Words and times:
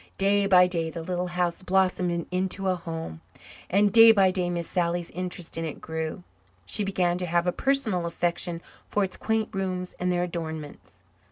Day 0.17 0.47
by 0.47 0.65
day 0.65 0.89
the 0.89 1.03
little 1.03 1.27
house 1.27 1.61
blossomed 1.61 2.25
into 2.31 2.69
a 2.69 2.75
home, 2.75 3.21
and 3.69 3.93
day 3.93 4.11
by 4.11 4.31
day 4.31 4.49
Miss 4.49 4.67
Sally's 4.67 5.11
interest 5.11 5.59
in 5.59 5.63
it 5.63 5.79
grew. 5.79 6.23
She 6.65 6.83
began 6.83 7.19
to 7.19 7.27
have 7.27 7.45
a 7.45 7.51
personal 7.51 8.07
affection 8.07 8.63
for 8.89 9.03
its 9.03 9.15
quaint 9.15 9.49
rooms 9.53 9.93
and 9.99 10.11
their 10.11 10.23
adornments. 10.23 10.93